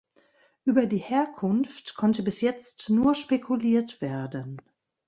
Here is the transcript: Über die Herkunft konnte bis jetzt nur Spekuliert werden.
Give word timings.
Über 0.63 0.87
die 0.87 0.97
Herkunft 0.97 1.93
konnte 1.95 2.23
bis 2.23 2.41
jetzt 2.41 2.89
nur 2.89 3.13
Spekuliert 3.13 4.01
werden. 4.01 4.59